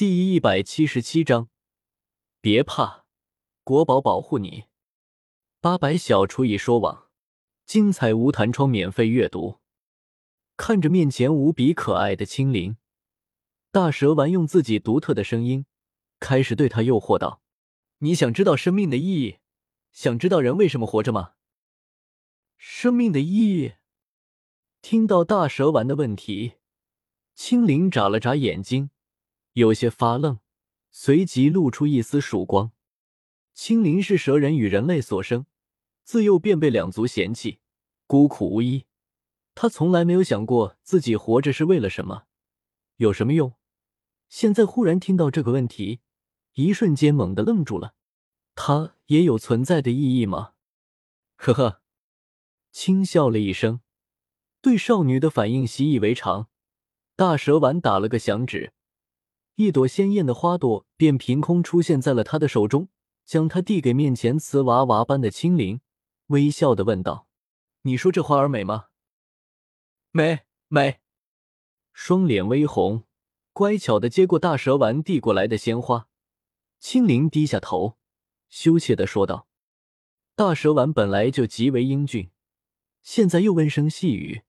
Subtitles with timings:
[0.00, 1.50] 第一百七十七章，
[2.40, 3.04] 别怕，
[3.62, 4.64] 国宝保护你。
[5.60, 7.10] 八百小厨艺说网，
[7.66, 9.58] 精彩无弹窗免费阅读。
[10.56, 12.78] 看着面前无比可爱的青灵，
[13.70, 15.66] 大蛇丸用自己独特的声音
[16.18, 17.42] 开始对他诱惑道
[18.00, 19.40] ：“你想知道生命的意义？
[19.92, 21.34] 想知道人为什么活着吗？”
[22.56, 23.74] 生命的意义。
[24.80, 26.54] 听到大蛇丸的问题，
[27.34, 28.88] 青灵眨了眨眼睛。
[29.54, 30.38] 有些发愣，
[30.90, 32.72] 随即露出一丝曙光。
[33.52, 35.46] 青灵是蛇人与人类所生，
[36.04, 37.58] 自幼便被两族嫌弃，
[38.06, 38.86] 孤苦无依。
[39.54, 42.24] 他从来没有想过自己活着是为了什么，
[42.96, 43.54] 有什么用。
[44.28, 46.00] 现在忽然听到这个问题，
[46.54, 47.94] 一瞬间猛地愣住了。
[48.54, 50.52] 他也有存在的意义吗？
[51.36, 51.82] 呵呵，
[52.70, 53.80] 轻笑了一声，
[54.60, 56.48] 对少女的反应习以为常。
[57.16, 58.72] 大蛇丸打了个响指。
[59.56, 62.88] 一朵鲜艳的花朵便凭空出现在了他的手中，
[63.26, 65.80] 将它递给面前瓷娃娃般的青灵，
[66.28, 67.26] 微笑的问道
[67.82, 68.86] ：“你说这花儿美吗
[70.12, 71.00] ？”“美，美。”
[71.92, 73.04] 双脸微红，
[73.52, 76.08] 乖巧的接过大蛇丸递过来的鲜花。
[76.78, 77.98] 青灵低下头，
[78.48, 79.46] 羞怯的说道
[80.34, 82.30] ：“大蛇丸本来就极为英俊，
[83.02, 84.42] 现在又温声细语，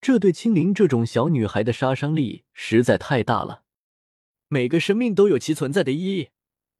[0.00, 3.61] 这对青灵这种小女孩的杀伤力实在太大了。”
[4.52, 6.28] 每个生命都有其存在的意义，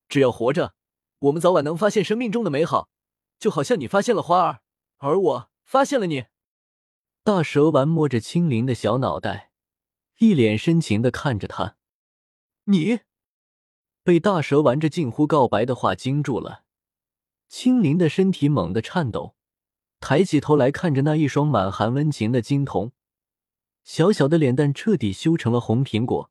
[0.07, 0.75] 只要活着，
[1.21, 2.91] 我们早晚能发现生命中的美好。
[3.39, 4.61] 就好像你发现了花儿，
[4.99, 6.27] 而我发现了你。
[7.25, 9.53] 大蛇丸摸着青灵的小脑袋，
[10.19, 11.77] 一脸深情的看着他。
[12.65, 13.01] 你
[14.05, 16.65] 被大蛇丸这近乎告白的话惊住了，
[17.49, 19.35] 青灵的身体猛地颤抖，
[19.99, 22.93] 抬起头来看着那一双满含温情的金瞳，
[23.83, 26.31] 小小的脸蛋彻底修成了红苹果。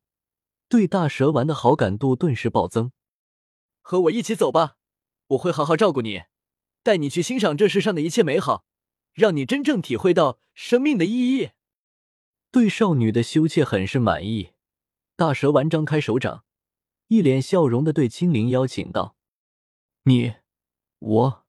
[0.72, 2.94] 对大蛇丸的好感度顿时暴增，
[3.82, 4.78] 和我一起走吧，
[5.28, 6.24] 我会好好照顾你，
[6.82, 8.64] 带你去欣赏这世上的一切美好，
[9.12, 11.50] 让你真正体会到生命的意义。
[12.52, 14.54] 对少女的羞怯很是满意，
[15.18, 16.46] 大蛇丸张开手掌，
[17.08, 19.18] 一脸笑容的对青灵邀请道
[20.04, 20.36] ：“你，
[21.00, 21.46] 我，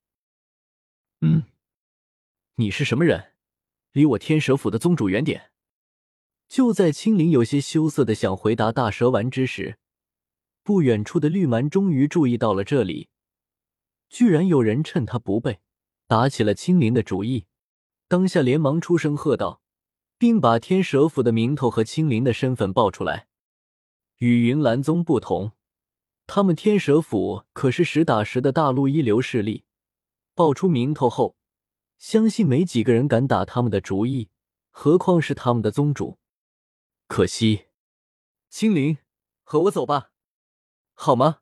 [1.20, 1.44] 嗯，
[2.56, 3.34] 你是什么人？
[3.92, 5.50] 离我天蛇府的宗主远点。”
[6.52, 9.78] 就在青灵有些羞涩的想回答大蛇丸之时，
[10.62, 13.08] 不远处的绿蛮终于注意到了这里，
[14.10, 15.60] 居然有人趁他不备，
[16.06, 17.46] 打起了青灵的主意。
[18.06, 19.62] 当下连忙出声喝道，
[20.18, 23.28] 并把天蛇府的名头和青灵的身份报出来。
[24.18, 25.52] 与云岚宗不同，
[26.26, 29.64] 他们天蛇府可是实打实的大陆一流势力，
[30.34, 31.34] 报出名头后，
[31.96, 34.28] 相信没几个人敢打他们的主意，
[34.70, 36.18] 何况是他们的宗主。
[37.14, 37.66] 可惜，
[38.48, 38.96] 青灵，
[39.42, 40.12] 和我走吧，
[40.94, 41.40] 好吗？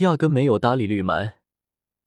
[0.00, 1.38] 压根没有搭理绿蛮。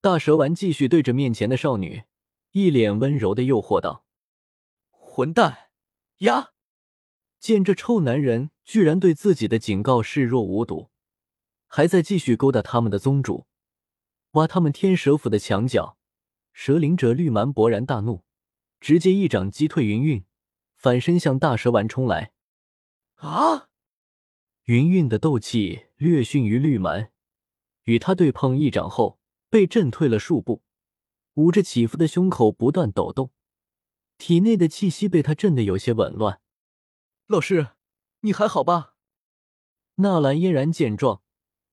[0.01, 2.03] 大蛇丸继续对着面前的少女，
[2.51, 4.05] 一脸温柔的诱惑道
[4.91, 5.71] ：“混蛋，
[6.19, 6.51] 呀！”
[7.41, 10.91] 见这臭男人居然对自己的警告视若无睹，
[11.65, 13.47] 还在继续勾搭他们的宗主，
[14.33, 15.97] 挖他们天蛇府的墙角。
[16.53, 18.23] 蛇灵者绿蛮勃然大怒，
[18.79, 20.23] 直接一掌击退云韵，
[20.75, 22.31] 反身向大蛇丸冲来。
[23.19, 23.69] 啊！
[24.63, 27.11] 云韵的斗气略逊于绿蛮，
[27.83, 29.19] 与他对碰一掌后，
[29.49, 30.63] 被震退了数步，
[31.33, 33.31] 捂着起伏的胸口不断抖动，
[34.17, 36.41] 体内的气息被他震得有些紊乱。
[37.27, 37.69] 老师，
[38.21, 38.95] 你还好吧？
[39.95, 41.21] 纳兰嫣然见状，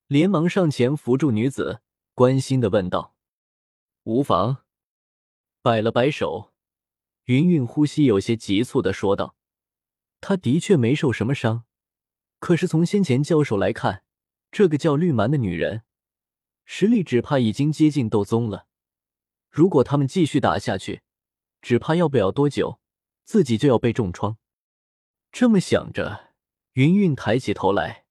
[0.08, 1.80] 连忙上前扶住女子，
[2.14, 3.14] 关心的问道
[4.04, 4.64] ：“无妨。”
[5.62, 6.52] 摆了摆手，
[7.24, 9.36] 云韵呼吸有些急促的说道。
[10.20, 11.64] 他的确没受什么伤，
[12.38, 14.02] 可是从先前交手来看，
[14.50, 15.82] 这个叫绿蛮的女人
[16.64, 18.66] 实力只怕已经接近斗宗了。
[19.50, 21.02] 如果他们继续打下去，
[21.62, 22.80] 只怕要不了多久，
[23.24, 24.36] 自己就要被重创。
[25.32, 26.32] 这么想着，
[26.72, 28.04] 云云抬起头来，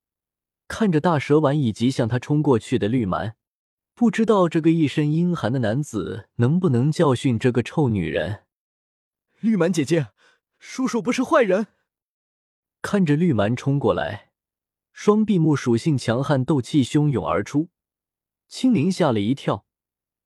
[0.68, 3.36] 看着大蛇丸以及向他冲过去的绿蛮，
[3.94, 8.44] 不知道这个一身阴寒的男子能不能教训这个臭女人。
[9.40, 10.08] 绿蛮姐姐，
[10.58, 11.68] 叔叔不是坏人。
[12.86, 14.30] 看着绿蛮冲过来，
[14.94, 17.70] 双臂木属性强悍，斗气汹涌而出。
[18.48, 19.66] 青灵吓了一跳，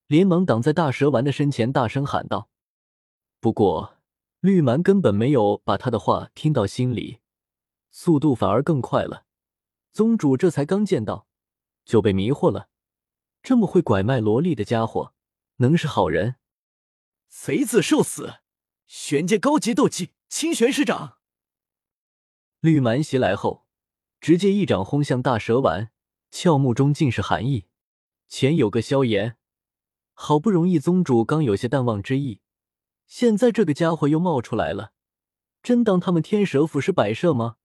[0.08, 2.50] 连忙挡在大蛇丸的身前，大声喊道
[3.40, 3.96] ：“不过，
[4.42, 7.20] 绿蛮根本没有把他的话听到心里，
[7.92, 9.24] 速度反而更快了。
[9.94, 11.28] 宗主这才刚见到，
[11.86, 12.68] 就被迷惑了。
[13.42, 15.14] 这么会拐卖萝莉的家伙，
[15.60, 16.36] 能是好人？
[17.30, 18.42] 贼子受死！
[18.86, 21.19] 玄阶高级斗技，清玄师掌。”
[22.62, 23.66] 绿蛮袭来后，
[24.20, 25.92] 直接一掌轰向大蛇丸，
[26.30, 27.68] 俏目中尽是寒意。
[28.28, 29.38] 前有个萧炎，
[30.14, 32.42] 好不容易宗主刚有些淡忘之意，
[33.08, 34.92] 现在这个家伙又冒出来了，
[35.64, 37.56] 真当他们天蛇府是摆设吗？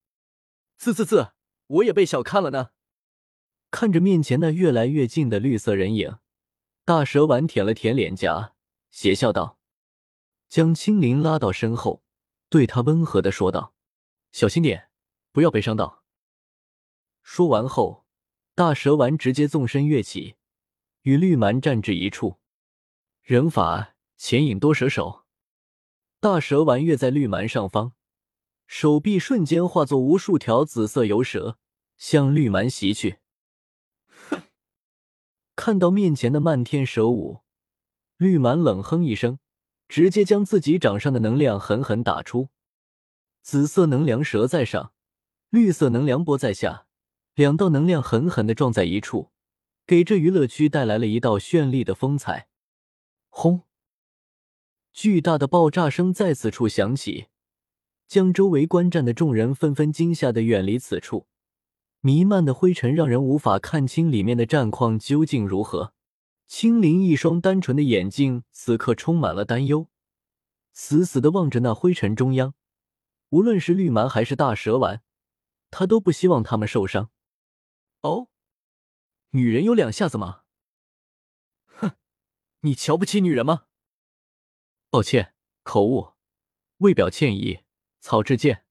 [0.79, 1.33] 啧啧啧，
[1.67, 2.71] 我也被小看了呢。
[3.73, 6.19] 看着面前那越来越近的绿色人影，
[6.85, 8.55] 大蛇丸舔了舔脸颊，
[8.93, 9.59] 邪笑道
[10.49, 12.05] ：“将青灵拉到身后，
[12.49, 13.74] 对他温和的说道
[14.35, 14.91] ：‘小心点，
[15.31, 16.03] 不要被伤到。’
[17.23, 18.05] 说完后，
[18.57, 20.35] 大蛇丸直接纵身跃起。”
[21.03, 22.41] 与绿蛮战至一处，
[23.23, 25.25] 人法潜影多蛇手，
[26.19, 27.93] 大蛇丸跃在绿蛮上方，
[28.67, 31.59] 手臂瞬间化作无数条紫色游蛇，
[31.97, 33.19] 向绿蛮袭去。
[34.09, 34.43] 哼！
[35.55, 37.43] 看到面前的漫天蛇舞，
[38.17, 39.39] 绿蛮冷哼一声，
[39.87, 42.49] 直接将自己掌上的能量狠狠打出。
[43.45, 44.95] 紫色能量蛇在上，
[45.51, 46.87] 绿色能量波在下，
[47.35, 49.33] 两道能量狠狠的撞在一处。
[49.87, 52.49] 给这娱乐区带来了一道绚丽的风采。
[53.29, 53.65] 轰！
[54.95, 57.27] 巨大的爆炸声在此处响起，
[58.09, 61.27] 将周围观战的众人纷纷惊吓的远离此处。
[62.01, 65.93] 弥漫的灰尘让人无法看清里面的战况究竟如何。
[66.47, 69.89] 青灵一双单纯的眼睛此刻充满了担忧，
[70.73, 72.55] 死死的望着那灰尘中央。
[73.35, 75.03] 无论是绿蛮还是大蛇丸，
[75.73, 77.11] 他都不希望他们受伤。
[78.03, 78.29] 哦。
[79.31, 80.43] 女人有两下子吗？
[81.65, 81.97] 哼，
[82.61, 83.65] 你瞧不起女人吗？
[84.89, 85.35] 抱歉，
[85.65, 86.13] 口误，
[86.77, 87.65] 为表歉意。
[87.99, 88.65] 草雉剑。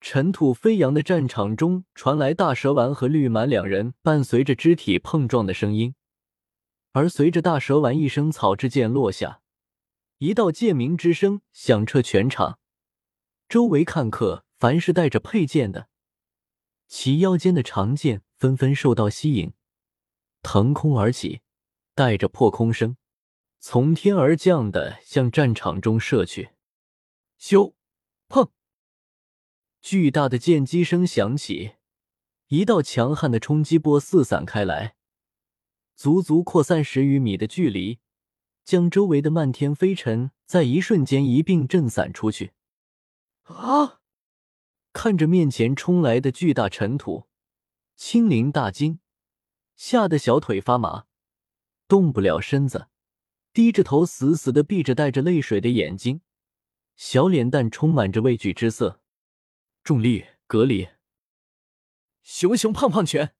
[0.00, 5.94] 尘土飞扬的战场中传来大蛇丸和绿蛮两人伴随着肢体碰撞的声音，
[6.90, 9.40] 而随着大蛇丸一声草雉剑落下，
[10.18, 12.58] 一道剑鸣之声响彻全场。
[13.48, 15.88] 周围看客，凡是带着佩剑的，
[16.86, 18.22] 其腰间的长剑。
[18.38, 19.54] 纷纷受到吸引，
[20.42, 21.40] 腾空而起，
[21.94, 22.98] 带着破空声，
[23.60, 26.50] 从天而降的向战场中射去。
[27.40, 27.72] 咻！
[28.28, 28.50] 砰！
[29.80, 31.76] 巨大的剑击声响起，
[32.48, 34.96] 一道强悍的冲击波四散开来，
[35.94, 38.00] 足足扩散十余米的距离，
[38.66, 42.52] 将周围的漫天飞尘在一瞬间一并震散出去。
[43.46, 44.00] 啊！
[44.92, 47.28] 看着面前冲来的巨大尘土。
[47.96, 49.00] 青灵大惊，
[49.74, 51.06] 吓得小腿发麻，
[51.88, 52.88] 动不了身子，
[53.52, 56.20] 低着头，死死的闭着带着泪水的眼睛，
[56.94, 59.00] 小脸蛋充满着畏惧之色。
[59.82, 60.88] 重力隔离，
[62.22, 63.34] 熊熊胖胖拳。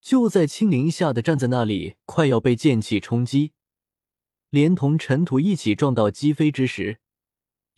[0.00, 3.52] 就在青灵吓得站在那里，快要被剑气冲击，
[4.50, 7.00] 连同尘土一起撞到击飞之时，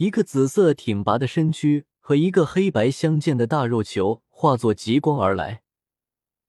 [0.01, 1.87] 一个紫色挺拔的身躯。
[2.03, 5.63] 和一个黑白相间的大肉球化作极光而来，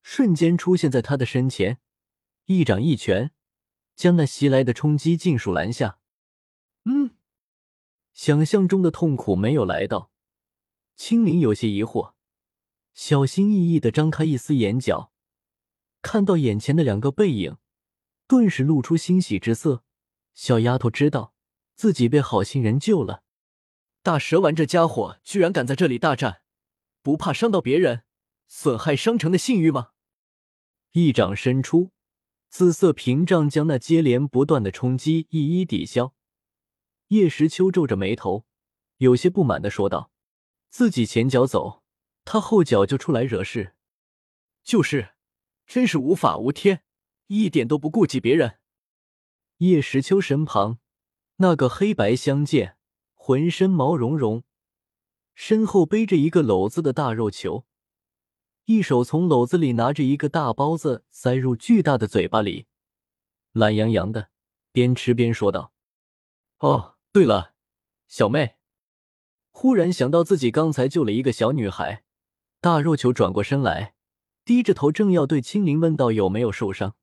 [0.02, 1.80] 瞬间出现在他的身前，
[2.46, 3.30] 一掌一拳
[3.96, 6.00] 将那袭来的冲击尽数拦下。
[6.86, 7.12] 嗯，
[8.12, 10.10] 想象中的痛苦没有来到，
[10.96, 12.14] 青灵有些疑惑，
[12.96, 15.12] 小心翼翼的张开一丝眼角，
[16.02, 17.58] 看到眼前的两个背影，
[18.26, 19.84] 顿时露出欣喜之色。
[20.34, 21.36] 小丫头知道
[21.76, 23.22] 自己被好心人救了。
[24.04, 26.42] 大蛇丸这家伙居然敢在这里大战，
[27.04, 28.04] 不怕伤到别人，
[28.48, 29.92] 损害商城的信誉吗？
[30.94, 31.92] 一掌伸出，
[32.50, 36.16] 紫色屏障将那接连不断的冲击一一抵消。
[37.10, 38.46] 叶时秋皱着眉头，
[38.98, 40.12] 有些不满的说道
[40.72, 41.84] ：“自己前脚走，
[42.26, 43.76] 他后脚就出来惹事，
[44.64, 45.14] 就是，
[45.68, 46.84] 真是无法无天，
[47.28, 48.58] 一点都不顾及别人。”
[49.58, 50.80] 叶时秋身旁
[51.36, 52.78] 那个黑白相间。
[53.24, 54.42] 浑身毛茸茸，
[55.36, 57.68] 身后背着一个篓子的大肉球，
[58.66, 62.66] 一手从篓子里拿着一个大包子，塞入巨大的嘴巴里，
[63.52, 64.30] 懒洋洋的，
[64.72, 65.72] 边吃边说道
[66.62, 67.54] ：“哦，对了，
[68.08, 68.56] 小妹。”
[69.54, 72.04] 忽然想到自己刚才救了一个小女孩，
[72.60, 73.94] 大肉球转过身来，
[74.44, 76.96] 低着头，正要对青灵问道有没有受伤，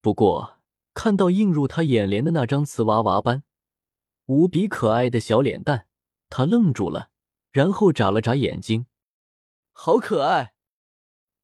[0.00, 0.56] 不过
[0.94, 3.42] 看到映入他眼帘的那张瓷娃娃般。
[4.30, 5.88] 无比可爱的小脸蛋，
[6.28, 7.10] 他愣住了，
[7.50, 8.86] 然后眨了眨眼睛，
[9.72, 10.54] 好可爱！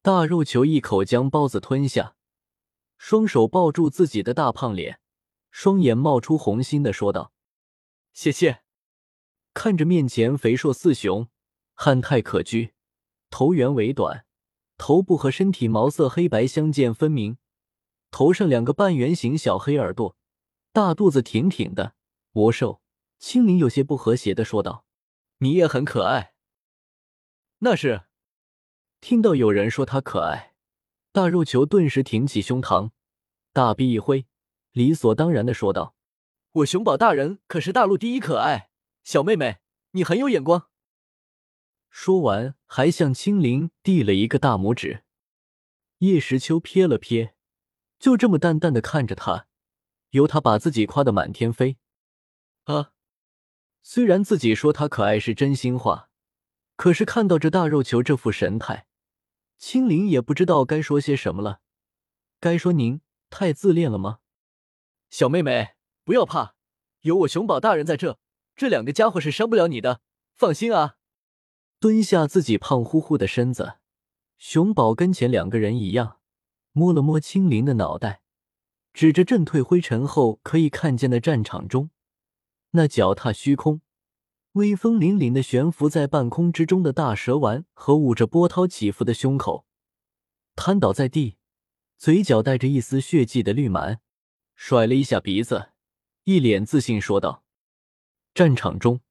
[0.01, 2.15] 大肉球一口将包子吞下，
[2.97, 5.01] 双手抱住自己的大胖脸，
[5.51, 7.33] 双眼冒出红心的说道
[8.15, 8.61] ：“谢谢。”
[9.53, 11.27] 看着面前肥硕似熊，
[11.73, 12.71] 憨态可掬，
[13.29, 14.25] 头圆尾短，
[14.77, 17.37] 头部和身体毛色黑白相间分明，
[18.11, 20.15] 头上两个半圆形小黑耳朵，
[20.71, 21.96] 大肚子挺挺的。
[22.37, 22.83] 魔兽
[23.17, 24.85] 青灵有些不和谐的说道
[25.41, 26.35] ：“你也很可爱。”
[27.65, 28.03] 那是。
[29.01, 30.53] 听到有人说他可爱，
[31.11, 32.91] 大肉球顿时挺起胸膛，
[33.53, 34.27] 大臂一挥，
[34.71, 35.95] 理所当然的说道
[36.61, 38.69] ：“我熊宝大人可是大陆第一可爱
[39.03, 39.57] 小妹妹，
[39.93, 40.69] 你很有眼光。”
[41.89, 45.03] 说完，还向青灵递了一个大拇指。
[45.97, 47.31] 叶时秋瞥了瞥，
[47.97, 49.47] 就这么淡淡的看着他，
[50.11, 51.79] 由他把自己夸得满天飞。
[52.67, 52.91] 啊，
[53.81, 56.09] 虽然自己说他可爱是真心话，
[56.75, 58.87] 可是看到这大肉球这副神态，
[59.57, 61.61] 青灵也不知道该说些什么了。
[62.41, 64.19] 该说您太自恋了吗？
[65.09, 66.55] 小妹妹，不要怕，
[67.03, 68.19] 有我熊宝大人在这，
[68.53, 70.01] 这两个家伙是伤不了你的，
[70.35, 70.97] 放心啊。
[71.79, 73.75] 蹲下自己胖乎乎的身子。
[74.37, 76.19] 熊宝跟前两个人一样，
[76.73, 78.21] 摸了摸青灵的脑袋，
[78.91, 81.91] 指着震退灰尘后可以看见的战场中，
[82.77, 83.81] 那脚踏虚空、
[84.51, 89.65] 威风凛凛的悬浮在半空之中的大蛇丸和捂着波涛起伏的胸口，
[90.55, 91.37] 瘫倒在地，
[91.97, 93.99] 嘴角带着一丝血迹的绿蛮，
[94.53, 95.71] 甩了一下鼻子，
[96.25, 97.43] 一脸自信说道
[98.35, 99.01] ：“战场中，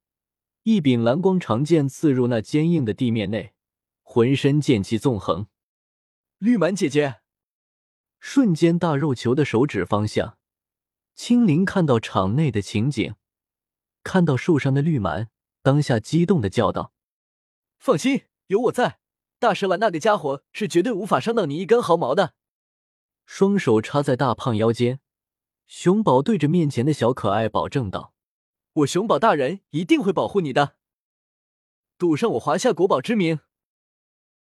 [0.62, 3.52] 一柄蓝光长剑刺入那坚硬的地面内。”
[4.08, 5.49] 浑身剑气纵横，
[6.38, 7.16] 绿蛮姐姐，
[8.20, 10.38] 瞬间大肉球的手指方向，
[11.16, 13.16] 青灵看到场内的情景，
[14.06, 15.30] 看到树上的绿蛮，
[15.62, 16.92] 当下激动的叫道
[17.76, 19.00] ：“放心，有我在，
[19.40, 22.34] 大蛇丸那个家伙是绝对无法伤到你一根毫毛的。”
[23.26, 25.00] 双手插在大胖腰间，
[25.66, 28.14] 熊宝对着面前的小可爱保证道
[28.75, 30.76] ：“我熊宝大人一定会保护你的，
[31.98, 33.40] 赌上我华夏国宝之名。”